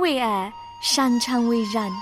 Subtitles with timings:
[0.00, 1.92] 为爱，擅长为人。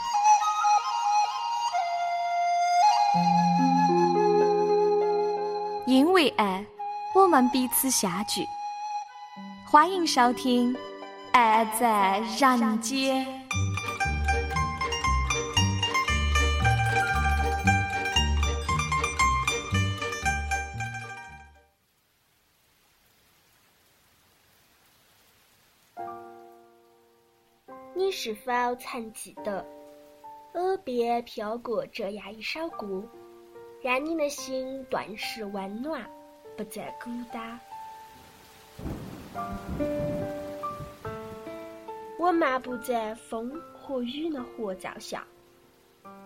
[5.85, 6.65] 因为爱，
[7.13, 8.47] 我们彼此相聚。
[9.67, 10.73] 欢迎收听
[11.33, 13.27] 《爱在人间》。
[28.49, 29.63] 否曾记得，
[30.55, 33.07] 耳边飘过这样一首歌？
[33.83, 36.11] 让你的心顿时温暖，
[36.57, 37.61] 不再孤单。
[42.19, 45.27] 我漫步在风和雨的合奏下，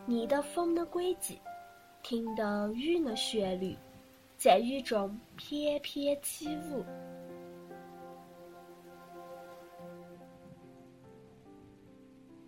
[0.07, 1.41] 逆的风的轨迹，
[2.05, 3.77] 听的雨的旋律，
[4.37, 6.85] 在雨中翩翩起舞。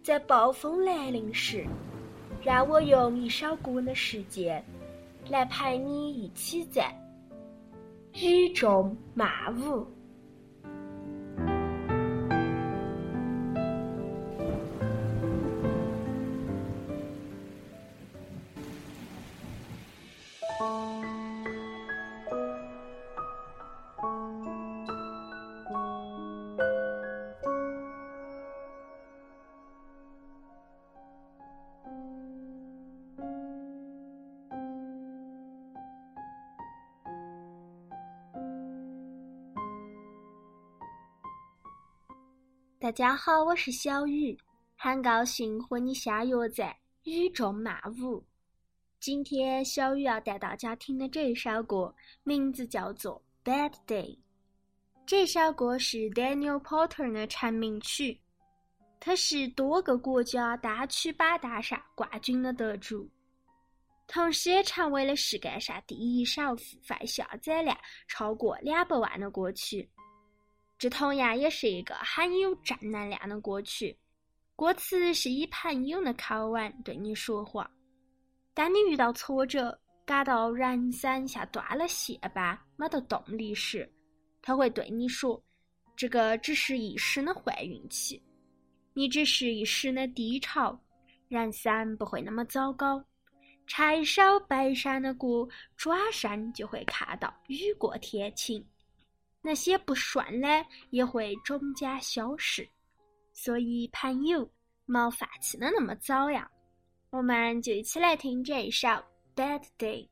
[0.04, 1.66] 在暴风来临时，
[2.42, 4.62] 让我用一首歌的时间。
[5.30, 6.94] 来陪你一起在
[8.12, 9.26] 雨中漫
[9.58, 9.86] 舞。
[42.84, 44.36] 大家好，我是小雨，
[44.76, 48.22] 很高兴和你相约在雨中漫舞。
[49.00, 54.04] 今天小雨要带大家听的这首歌，名字叫做《Bad Day》。
[55.06, 58.20] 这首歌是 Daniel Porter 的成名曲，
[59.00, 63.08] 他是多个国家单曲榜单上冠军的得主，
[64.06, 67.74] 同时也成为了世界上第一首付费下载量
[68.08, 69.88] 超过两百万的歌曲。
[70.84, 73.96] 这同样也是一个很有正能量的歌曲，
[74.54, 77.70] 歌词是以朋友的口吻对你说话。
[78.52, 83.90] 当你遇到挫折，感到人生像断了线般没得动力时，
[84.42, 85.42] 他会对你说
[85.96, 88.22] ：“这个只是一时的坏运气，
[88.92, 90.78] 你只是一时的低潮，
[91.28, 93.02] 人生不会那么糟糕。
[93.66, 98.62] 唱一首悲伤的歌，转身就会看到雨过天晴。”
[99.46, 100.48] 那些不顺的
[100.88, 102.66] 也会终将消失，
[103.34, 104.50] 所以朋友，
[104.86, 106.48] 莫放弃的那么早呀！
[107.10, 108.88] 我们就一起来听这一首
[109.36, 110.08] 《Bad Day》。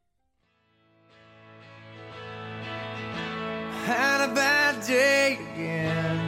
[3.87, 6.21] had a bad day again.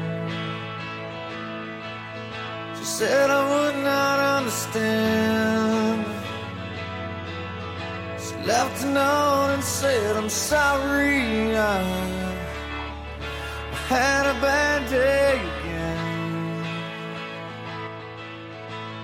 [2.75, 2.85] She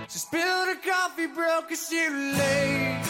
[0.08, 3.06] spilled her coffee, broke a shoelace.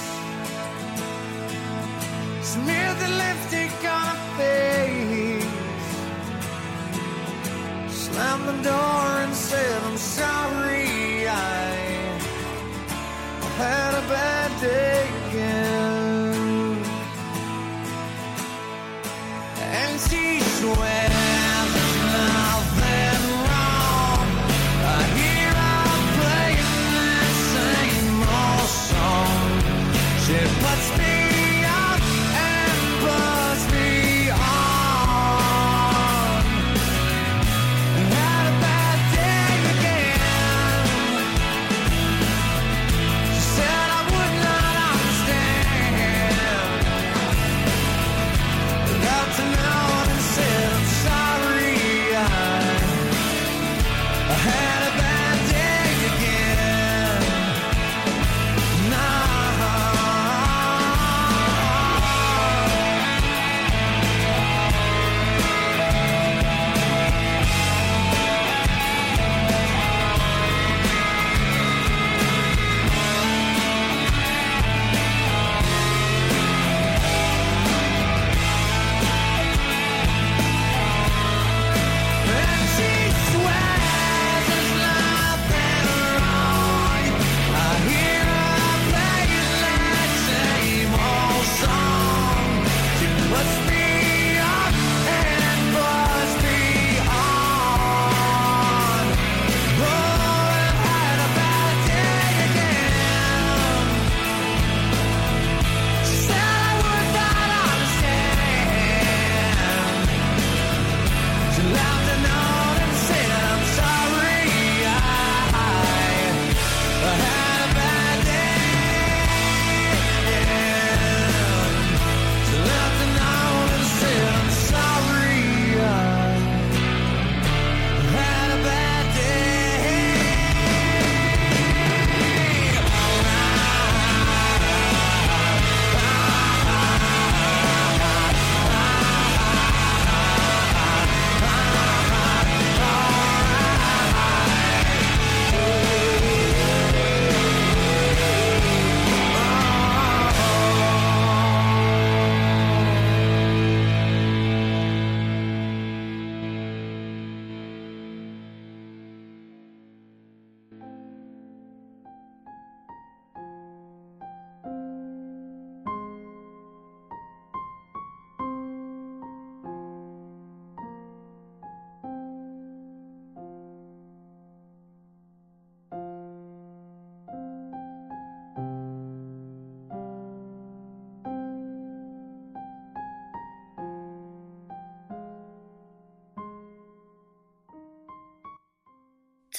[2.42, 5.46] Smeared the lipstick on her face.
[8.02, 11.28] Slammed the door and said, I'm sorry.
[11.28, 11.30] I
[13.58, 13.89] had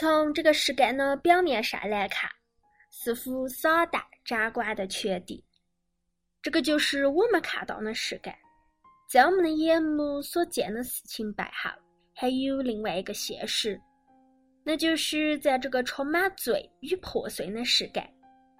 [0.02, 2.28] 从这个世界的表面上来看，
[2.90, 5.46] 似乎撒旦掌管的缺地。
[6.42, 8.36] 这个就是我们看到的世界。
[9.08, 11.70] 在我们的眼目所见的事情背后，
[12.16, 13.80] 还有另外一个现实，
[14.64, 18.04] 那就是在这个充满罪与破碎的世界，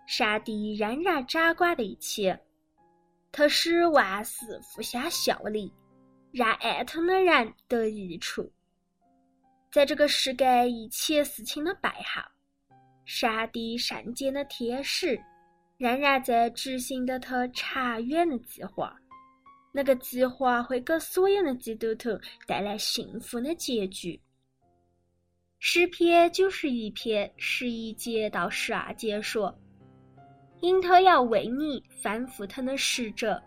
[0.06, 2.40] 上帝仍然掌管的一切。
[3.32, 5.74] 他使万事互相效力，
[6.32, 8.48] 让爱他的人得益处。
[9.72, 12.22] 在这个世界一切事情的背后，
[13.06, 15.18] 上帝圣洁的天使
[15.78, 18.94] 仍然在执行着他长远的计划。
[19.72, 22.10] 那个计划会给所有的基督徒
[22.46, 24.20] 带来幸福的结局。
[25.60, 29.58] 诗篇九十一篇十一节到十二节说
[30.60, 33.42] ：“因他要为你吩咐他的使者，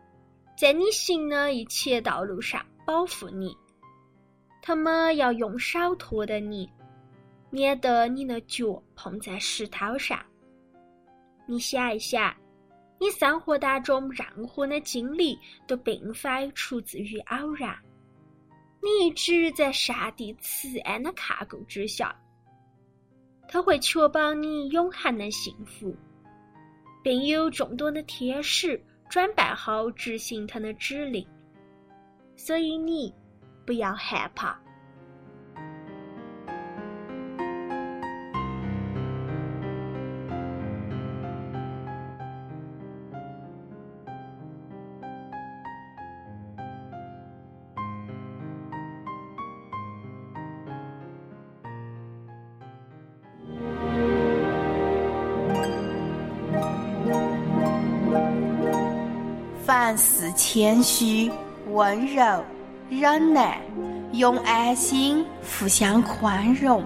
[0.56, 3.54] 在你行的一切道路上保护你。
[4.66, 6.66] 他们要用手托着你，
[7.50, 10.18] 免得你的脚碰在石头上。
[11.46, 12.34] 你想一想。”
[12.96, 17.76] 你生活当中任何的经历都并非出自于偶然，
[18.80, 22.16] 你一直在上帝慈爱的看顾之下，
[23.48, 25.94] 他会确保你永恒的幸福，
[27.02, 31.26] 并有众多的天使准备好执行他的指令，
[32.36, 33.12] 所以你
[33.64, 34.58] 不要害怕。
[59.66, 61.30] 凡事谦虚、
[61.70, 62.44] 温柔、
[62.90, 63.58] 忍耐，
[64.12, 66.84] 用爱心互相宽容。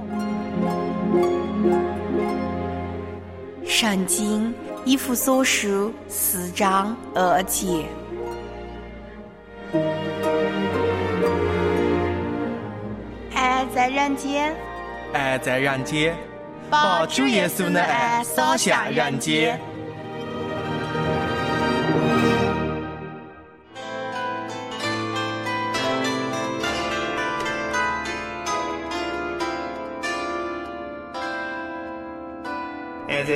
[3.64, 7.85] 圣经以弗所书四章二节。
[13.35, 14.55] 爱在人间，
[15.12, 16.17] 爱在人间，
[16.71, 19.61] 把主耶稣的爱洒向人间。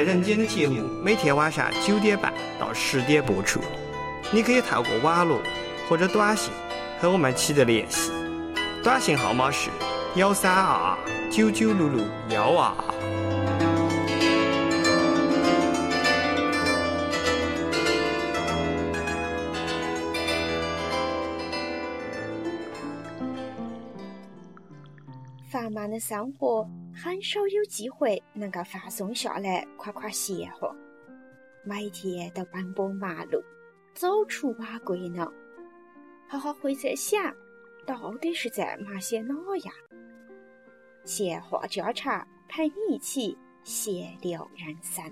[0.04, 3.60] 在人间的节目每天晚上九点半到十点播出，
[4.32, 5.40] 你可以透过网络
[5.88, 6.52] 或者短信
[6.98, 8.10] 和我们取得联系，
[8.82, 9.70] 短信号码是
[10.16, 10.98] 幺三二二
[11.30, 12.84] 九九六六幺二二。
[25.48, 26.68] 繁忙的生活，
[27.04, 30.72] 很少有机会能够放松下来夸夸闲话。
[31.64, 33.42] 每天都奔波忙碌，
[33.92, 35.28] 走出晚归呢，
[36.28, 37.34] 哈哈会在想，
[37.84, 39.74] 到底是在忙些哪样？
[41.02, 45.04] 闲话家常，陪你一起闲聊人生。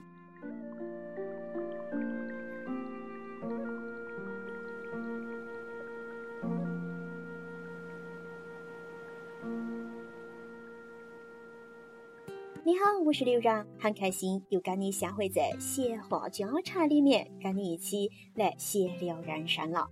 [12.63, 19.89] 你好，我是刘然，很开心又跟你相会在闲话家常里面，跟你一起来闲聊人生了。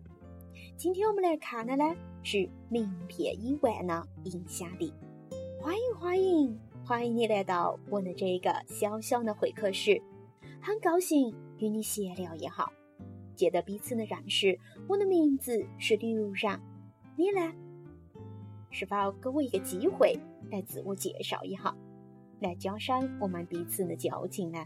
[0.76, 1.84] 今天我们来看的呢
[2.22, 4.92] 是名片以外的影响力。
[5.58, 10.02] 欢迎欢迎欢迎你来到我的这个小小的会客室，
[10.60, 12.70] 很高兴与你闲聊一下，
[13.34, 14.58] 借得彼此的认识。
[14.86, 16.60] 我的名字是刘然，
[17.16, 17.50] 你呢？
[18.70, 20.20] 是否给我一个机会
[20.50, 21.74] 来自我介绍一下？
[22.40, 24.64] 来加深我们彼此的交情呢。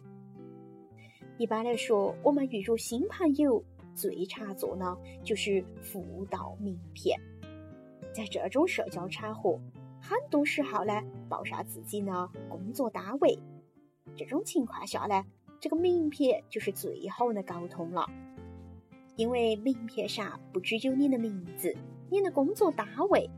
[1.39, 3.65] 一般来说，我们遇入新朋友
[3.95, 7.19] 最常做呢，就是互道名片。
[8.13, 9.59] 在这种社交场合，
[10.01, 13.39] 很多时候呢，报上自己呢工作单位。
[14.15, 15.25] 这种情况下呢，
[15.59, 18.07] 这个名片就是最好的沟通了。
[19.17, 21.75] 因为名片上不只有你的名字、
[22.11, 23.29] 你的工作单位，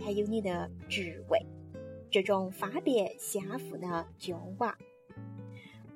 [0.00, 1.44] 还有你的职位。
[2.12, 4.76] 这种方便相互的交往，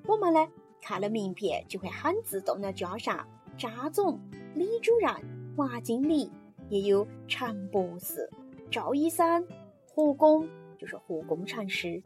[0.06, 0.48] 我们呢
[0.80, 4.18] 看了名片就会很自动的加上张总、
[4.54, 5.12] 李主任、
[5.56, 6.32] 王经理，
[6.70, 8.30] 也有陈博士、
[8.70, 9.46] 赵医生、
[9.94, 12.02] 何工，就是何工程师。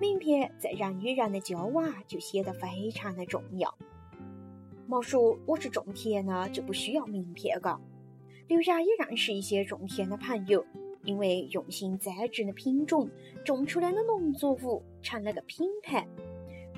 [0.00, 3.76] 名片在人与人的交往就显得非常的重要。
[4.86, 7.78] 莫说我是种田呢，就不需要名片，嘎。
[8.48, 10.64] 刘家也认识一些种田的朋友。
[11.04, 13.10] 因为用心栽植的品种，
[13.44, 16.06] 种出来的农作物成了个品牌，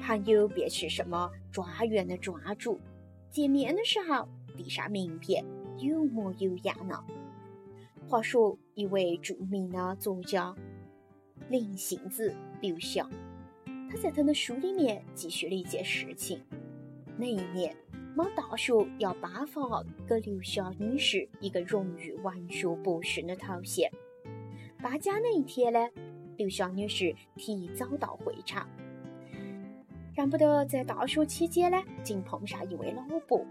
[0.00, 2.80] 朋友便是什么庄园的庄主。
[3.30, 5.44] 见面的时候递上名片，
[5.78, 7.02] 有模有样呢。
[8.06, 10.54] 话说，一位著名的作家
[11.48, 13.10] 林杏子刘翔，
[13.90, 16.40] 他在他的书里面记叙了一件事情。
[17.16, 17.76] 那一年，
[18.14, 23.90] 某大学要颁发给刘翔女士一个荣誉文学博士的头衔。
[24.84, 25.78] 搬家那一天呢，
[26.36, 28.68] 刘晓女士提早到会场。
[30.14, 33.42] 让不得在大学期间呢，竟碰上一位老伯。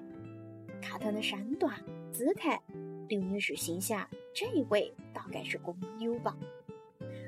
[0.79, 1.73] 看他的身段
[2.11, 2.61] 姿态，
[3.09, 6.37] 刘女士心想，这一位大概是工友吧。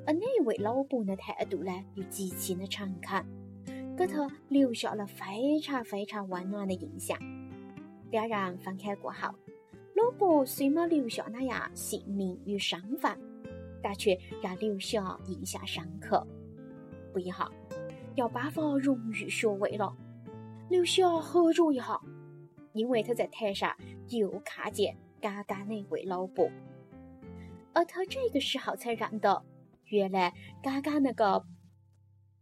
[0.05, 3.25] 而那位老伯的态度呢，又极其的诚恳，
[3.97, 7.17] 给他留下了非常非常温暖的印象。
[8.11, 9.33] 两人分开过后，
[9.95, 13.17] 老伯虽没留下那样姓名与身份，
[13.85, 16.25] 但却让刘晓印象深刻。
[17.13, 17.47] 不一下。
[18.15, 19.93] 要颁发荣誉学位了，
[20.69, 21.99] 刘晓喝着一下，
[22.71, 23.75] 因为他在台上
[24.07, 26.49] 又看见刚刚那位老伯，
[27.73, 29.43] 而他这个时候才认得，
[29.87, 31.43] 原来刚刚那个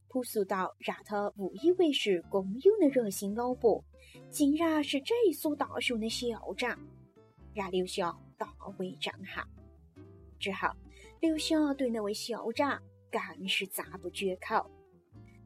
[0.10, 3.84] 朴素到让他误以为是工友的热心老伯，
[4.30, 6.78] 竟然是这所大学的校长，
[7.56, 9.44] 让刘晓大为震撼。
[10.38, 10.70] 之后，
[11.24, 14.70] 刘晓对那位校长更是赞不绝口。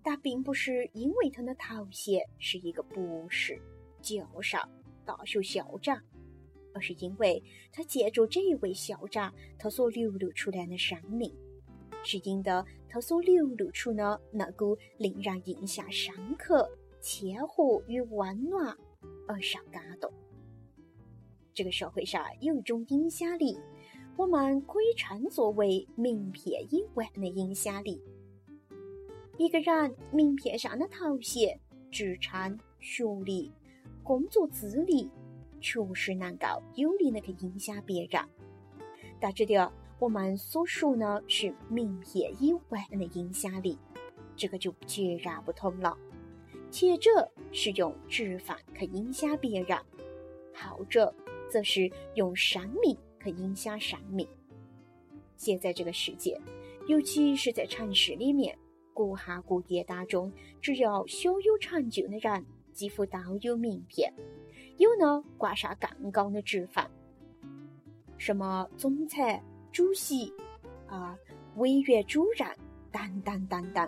[0.01, 3.61] 但并不是因为他的头衔是一个博士、
[4.01, 4.57] 教授、
[5.05, 6.01] 大学校长，
[6.73, 11.31] 而是因为他借助这位校长，他所流露出来的生命，
[12.03, 16.67] 是因得他所流露出的那股令人印象深刻、
[16.99, 18.75] 谦和与温暖
[19.27, 20.11] 而受感动。
[21.53, 23.59] 这个社会上有一种影响力，
[24.17, 28.01] 我们可以称作为名片以外的影响力。
[29.37, 31.59] 一个人名片上的头衔、
[31.91, 33.53] 职称、学历、
[34.01, 35.07] 工作资历，
[35.61, 38.19] 确实能够有力的去影响别人。
[39.19, 39.69] 但这点
[39.99, 43.77] 我们所说的是名片以外的影响力，
[44.35, 45.95] 这个就截然不同了。
[46.71, 49.77] 前者是用职分去影响别人，
[50.55, 51.13] 后者
[51.51, 52.97] 则是用生命
[53.27, 54.27] 去影响生命。
[55.35, 56.39] 现在这个世界，
[56.87, 58.57] 尤其是在城市里面。
[58.93, 62.43] 各行各业当中，只要小有成就的人，
[62.73, 64.11] 几乎都有名片，
[64.77, 66.83] 有呢挂上更高的职分，
[68.17, 69.39] 什么总裁、
[69.71, 70.33] 主席
[70.87, 71.15] 啊、
[71.57, 72.49] 委员主任
[72.91, 73.87] 等等等等。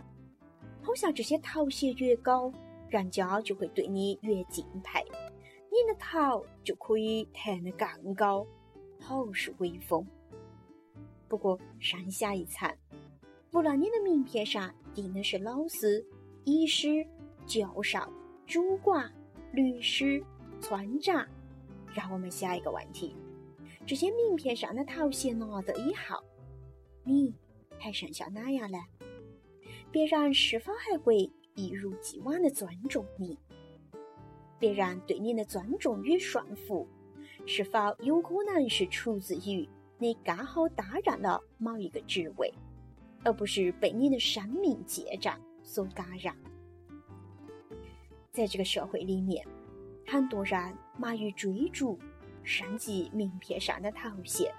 [0.83, 2.53] 好像这些头衔越高，
[2.87, 5.03] 人家就会对你越敬佩，
[5.71, 8.45] 你的头就可以抬得更高，
[8.99, 10.05] 好是威风。
[11.27, 12.69] 不过山下一层。
[13.51, 16.05] 不论你的名片上印的是老师、
[16.43, 17.03] 医师、
[17.47, 17.99] 教授、
[18.45, 19.11] 主管、
[19.51, 20.23] 律师、
[20.61, 21.27] 村长，
[21.95, 23.15] 让我们下一个问题：
[23.87, 26.23] 这些名片上的头衔拿到以后，
[27.03, 27.33] 你
[27.79, 28.77] 还剩下哪样呢？
[29.91, 33.35] 别人是否还会一如既往的尊重你？
[34.59, 36.87] 别人对你的尊重与顺服，
[37.45, 39.67] 是否有可能是出自于
[39.97, 42.53] 你刚好担任了某一个职位？
[43.25, 46.33] 而不是被你的生命结账所感染。
[48.31, 49.45] 在这个社会里面，
[50.07, 51.99] 很多人忙于追逐
[52.43, 54.53] 升级名片上的头衔，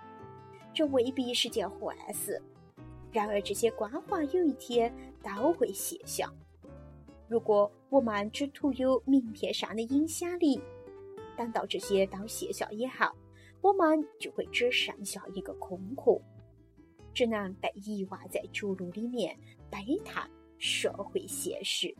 [0.74, 2.40] 这未必是件坏事。
[3.10, 6.30] 然而，这些光环有一天都会卸下。
[7.26, 10.60] 如果我们只图有名片上的影响力，
[11.40, 13.06] 等到这些都卸下以后，
[13.62, 16.20] 我们就会只剩下一个空壳。
[17.14, 19.34] 只能被遗忘在角落里面，
[19.70, 21.96] 悲叹社会现实。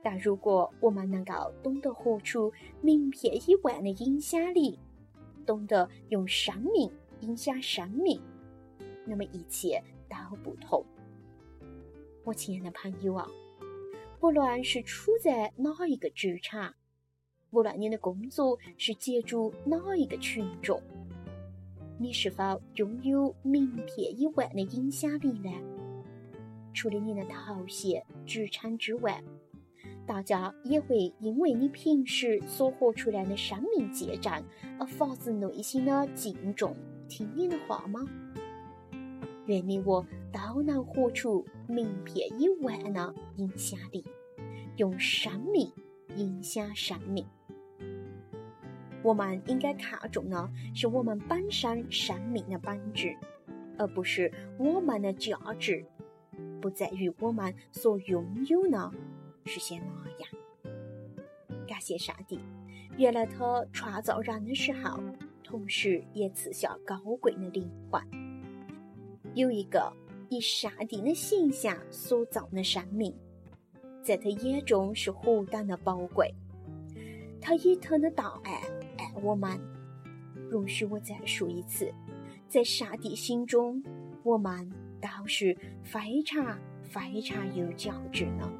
[0.00, 4.78] 但如果我们能够懂得活出名片以外的影响力，
[5.44, 6.88] 懂得用生命
[7.22, 8.22] 影响生命，
[9.04, 10.86] 那么一切都不同。
[12.22, 13.28] 我亲爱的朋友啊，
[14.20, 16.72] 不论是处在哪一个职场，
[17.50, 20.80] 无论你的工作是接触哪一个群众。
[21.98, 25.50] 你是否拥有名片以外的影响力呢？
[26.74, 29.20] 除了你的头衔、职称之外，
[30.06, 34.32] 大家也会因为你平时所活出来的生命见证
[34.78, 36.76] 而发自内心的敬重、
[37.08, 38.06] 听你的话吗？
[39.46, 44.04] 愿你我都能活出名片以外的影响力，
[44.76, 45.72] 用生命
[46.16, 47.26] 影响生命。
[49.02, 53.16] 我们应该看重的是我们本身生命的本质，
[53.78, 55.84] 而不是我们的价值，
[56.60, 58.92] 不在于我们所拥有呢，
[59.44, 59.84] 是些哪
[60.18, 60.28] 样？
[61.66, 62.40] 感谢上帝，
[62.96, 65.00] 原来他创造人的时候，
[65.44, 68.02] 同时也赐下高贵的灵魂，
[69.34, 69.92] 有一个
[70.28, 73.14] 以上帝的形象所造的生命，
[74.02, 76.34] 在他眼中是何等的宝贵。
[77.40, 78.60] 他以他的大爱
[79.22, 79.58] 我们。
[80.50, 81.92] 容许我再说一次。
[82.48, 83.82] 在上帝心中，
[84.22, 84.70] 我们
[85.00, 88.50] 都是非常非常有价值的。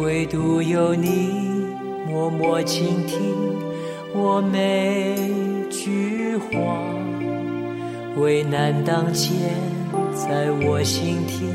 [0.00, 1.66] 唯独有你
[2.06, 3.34] 默默倾听
[4.14, 5.16] 我每，
[8.16, 9.36] 为难当前，
[10.14, 11.54] 在我心田。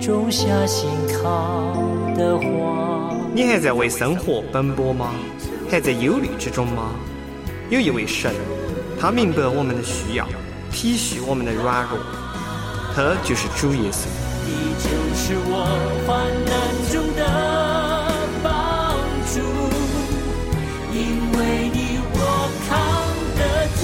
[0.00, 0.88] 种下心
[1.20, 1.74] 靠
[2.14, 3.16] 的花。
[3.34, 5.12] 你还在为生活奔波吗？
[5.70, 6.90] 还在忧虑之中吗？
[7.70, 8.34] 有一位神，
[9.00, 10.26] 他明白我们的需要，
[10.70, 11.98] 体恤我们的软弱，
[12.94, 14.06] 他就是主耶稣。
[14.44, 15.64] 你就是我
[16.06, 16.52] 患难
[16.92, 17.22] 中的
[18.42, 18.94] 帮
[19.32, 19.40] 助，
[20.92, 20.98] 因
[21.32, 22.16] 为你我
[22.68, 22.76] 扛
[23.36, 23.40] 得
[23.80, 23.82] 住，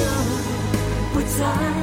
[1.12, 1.73] 不再。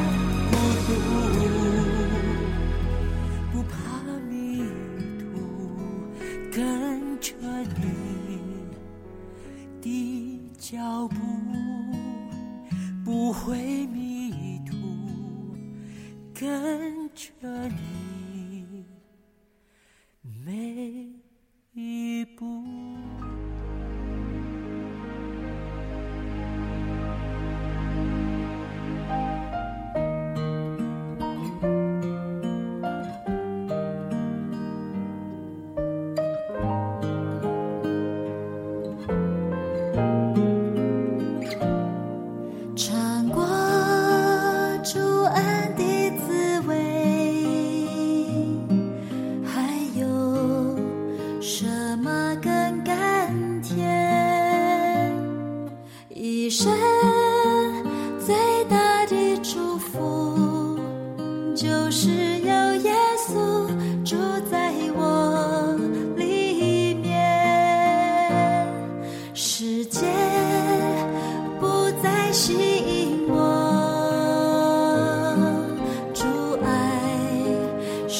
[10.81, 11.07] 脚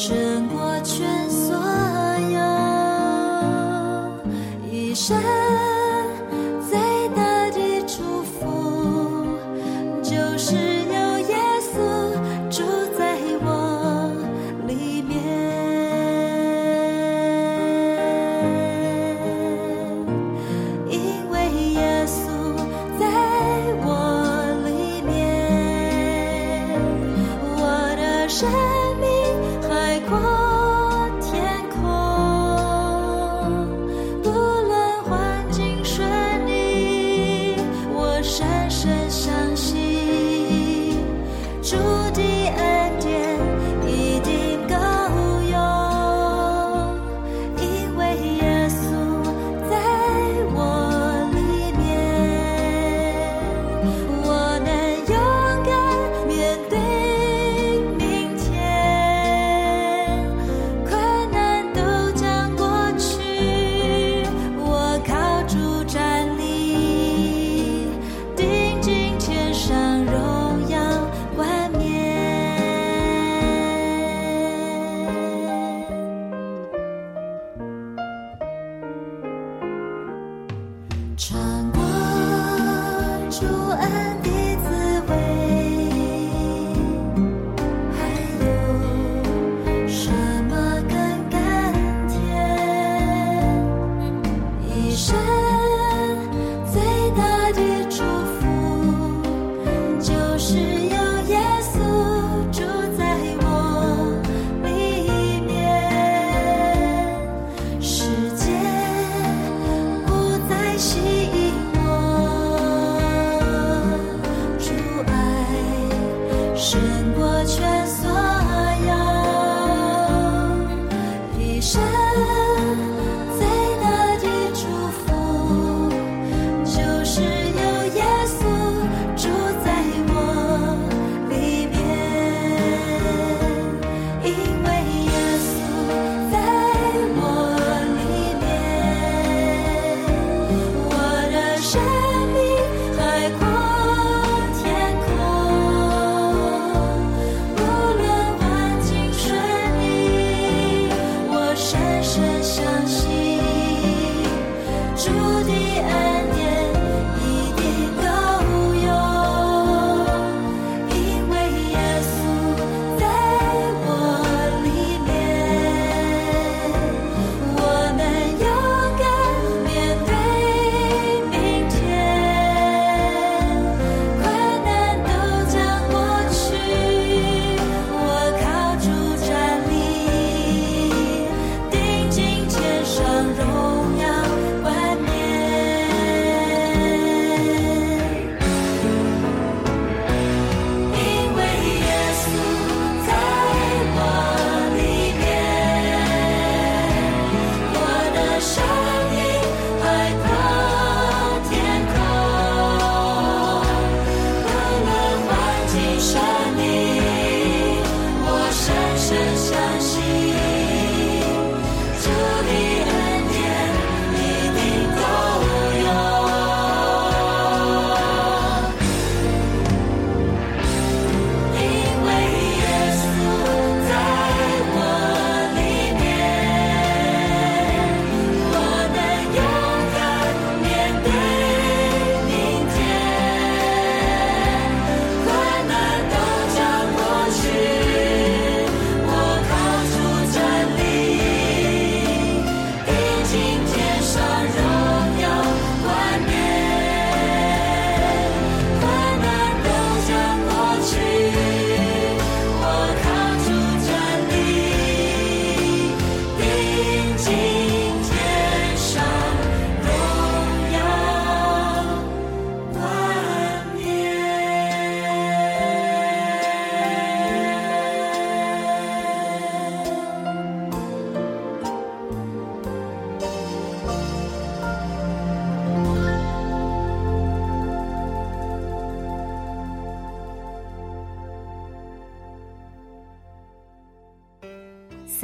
[0.02, 1.56] 胜过全所
[2.32, 2.40] 有，
[4.68, 5.41] 一生。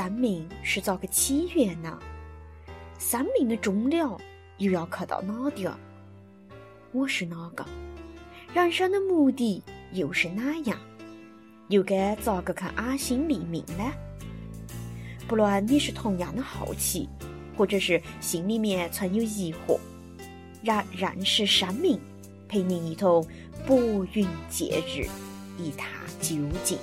[0.08, 2.00] 生命是咋个起源呢？
[2.98, 4.18] 生命的终了
[4.58, 5.78] 又要去到哪点儿？
[6.94, 7.66] 我是哪个？
[8.54, 10.80] 人生的目的又是哪样？
[11.68, 13.84] 又该咋个去安心立命呢？
[15.28, 17.10] 不论你是同样的好奇，
[17.58, 19.78] 或者是心里面存有疑惑，
[20.64, 22.00] 让认识生命
[22.48, 23.28] 陪您一同
[23.66, 23.78] 拨
[24.14, 25.06] 云见日，
[25.58, 25.90] 一探
[26.22, 26.78] 究竟。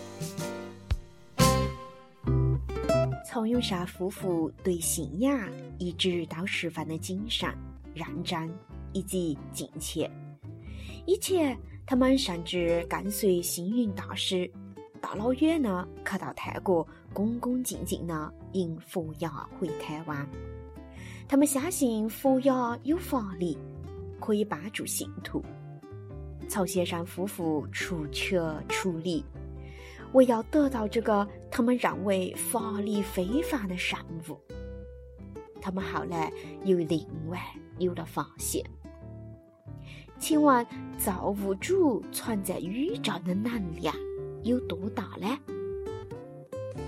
[3.34, 7.52] 从永善夫妇对信仰一直到十分的谨慎、
[7.92, 8.48] 认真
[8.92, 10.08] 以及敬虔。
[11.04, 14.48] 以前，他们甚至跟随星云大师
[15.00, 20.24] 大老远呢，去到泰国，恭恭敬敬的迎佛牙回台湾。
[21.26, 23.58] 他们相信佛牙有法力，
[24.20, 25.44] 可以帮助信徒。
[26.48, 29.24] 曹先生夫妇出钱出力。
[30.14, 33.98] 为要得到这个他们认为法力非凡的圣
[34.28, 34.40] 物，
[35.60, 36.32] 他们后来
[36.64, 37.38] 又另外
[37.78, 38.64] 有了发现。
[40.20, 40.64] 请问
[40.96, 43.94] 造物主存在宇宙的能量
[44.44, 45.36] 有多大呢？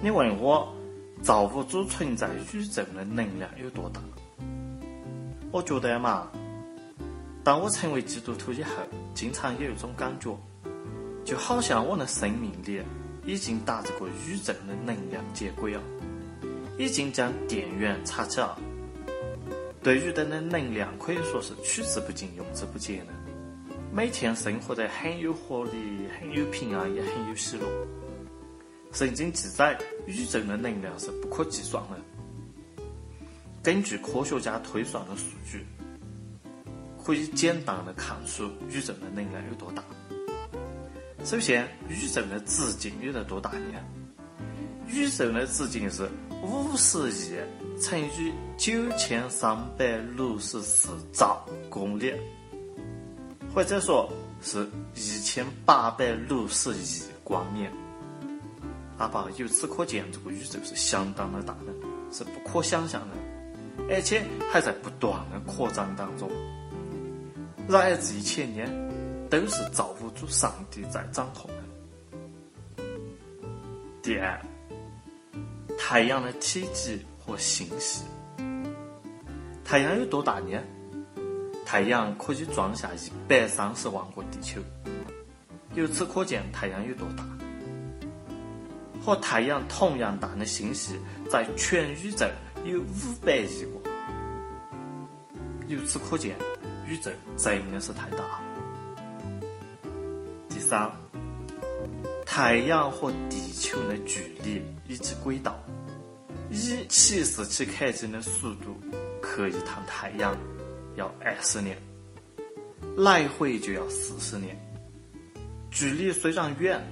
[0.01, 0.73] 你问我
[1.21, 4.01] 造物主存在宇宙的能量有多大？
[5.51, 6.31] 我觉得嘛，
[7.43, 8.71] 当我成为基督徒以后，
[9.15, 10.39] 经常有一种感觉，
[11.25, 12.81] 就好像我的生命里。
[13.27, 15.83] 已经打这个宇宙的能量接轨了，
[16.79, 18.57] 已经将电源插起了。
[19.83, 23.07] 对宇宙的能量可以说是取之不尽、用之不竭的。
[23.93, 27.67] 每天生活得很有活力、很有平安，也很有喜乐。
[28.93, 32.85] 圣经记载，宇宙的能量是不可计算的。
[33.63, 35.67] 根据科学家推算的数据，
[37.05, 39.83] 可以简单的看出宇宙的能量有多大。
[41.27, 43.81] 首先，宇宙的直径有得多大呢？
[44.87, 46.09] 宇宙的直径是
[46.41, 47.35] 五十亿
[47.83, 52.15] 乘以九千三百六十四兆公里，
[53.53, 54.09] 或者说
[54.41, 57.73] 是一千八百六十亿光年。
[58.97, 61.75] 阿爸，由此可见，这个宇宙是相当的大的，
[62.13, 63.17] 是不可想象的，
[63.93, 66.31] 而且还在不断的扩张当中。
[67.69, 68.86] 然而这一切呢？
[69.31, 72.85] 都是造物主上帝在掌控的。
[74.03, 74.41] 第二，
[75.79, 78.05] 太阳的体积和星系。
[79.65, 80.61] 太阳有多大呢？
[81.65, 84.61] 太阳可以装下一百三十万个地球。
[85.75, 87.27] 由此可见，太阳有多大。
[89.05, 92.27] 和太阳同样大的星系，在全宇宙
[92.65, 93.91] 有五百亿个。
[95.67, 96.37] 由此可见，
[96.87, 98.41] 宇宙真的是太大。
[100.69, 100.91] 三，
[102.27, 105.57] 太阳和地球的距离以及轨道，
[106.51, 108.77] 以七十七克金的速度
[109.23, 110.37] 去一趟太阳
[110.97, 111.79] 要二十年，
[112.97, 114.59] 来回就要四十年。
[115.71, 116.83] 距离虽然远，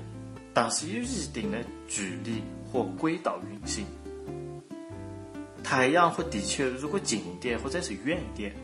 [0.52, 1.58] 但是有一定的
[1.88, 3.84] 距离和轨道运行。
[5.64, 8.54] 太阳和地球如果近一点或者是远一点，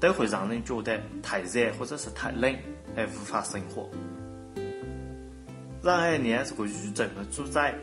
[0.00, 2.56] 都会让人觉得太热或者是太冷
[2.96, 3.90] 而无法生活。
[5.84, 7.74] 然而呢，这个宇宙的主宰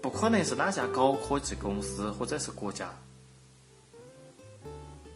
[0.00, 2.88] 不可能是哪家高科技公司或者是国家。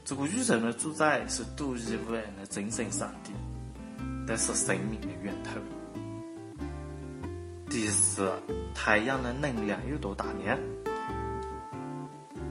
[0.05, 3.33] 这个宇宙的主宰是独一无二的真神上帝，
[4.27, 5.59] 这是生命的源头。
[7.71, 8.31] 第四，
[8.75, 10.55] 太阳的能量有多大呢？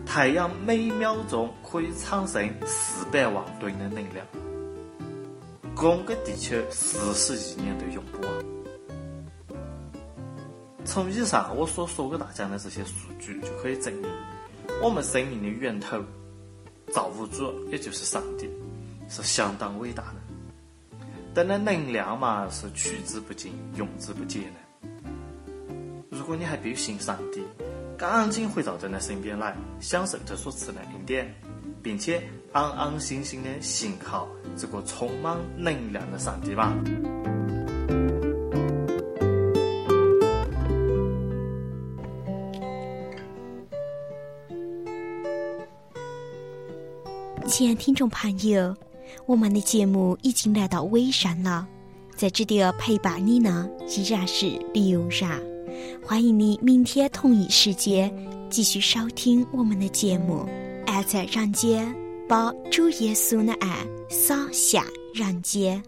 [0.07, 4.25] 太阳每秒钟可以产生四百万吨的能量，
[5.75, 8.50] 供个地球四十亿年都用不完。
[10.83, 14.09] 从以上我所说给大家的这些数据，就可以证明，
[14.81, 16.03] 我们生命的源头
[16.91, 18.49] 造物主，也就是上帝，
[19.07, 20.15] 是相当伟大的。
[21.33, 24.89] 但那能量嘛，是取之不尽、用之不竭的。
[26.09, 27.41] 如果你还不信上帝，
[27.97, 31.33] 赶紧回到真的身边来，享受他所赐的恩典，
[31.81, 36.73] 并且安安心心的信靠这个充满能量的上帝吧。
[47.51, 48.73] 亲爱听众朋友，
[49.25, 51.67] 我们的节目已经来到尾声了，
[52.15, 55.37] 在这里陪伴你呢，依然是刘然。
[56.01, 58.09] 欢迎你明天同一时间
[58.49, 60.47] 继续收听我们的节目。
[60.87, 61.93] 爱在人间，
[62.25, 64.81] 把主耶稣的爱洒向
[65.13, 65.83] 人间。